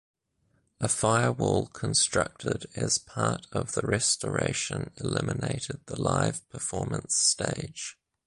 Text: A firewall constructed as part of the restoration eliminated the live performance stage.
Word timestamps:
A 0.79 0.87
firewall 0.87 1.67
constructed 1.67 2.65
as 2.75 2.97
part 2.97 3.45
of 3.51 3.73
the 3.73 3.81
restoration 3.83 4.89
eliminated 4.97 5.81
the 5.85 6.01
live 6.01 6.49
performance 6.49 7.15
stage. 7.15 7.99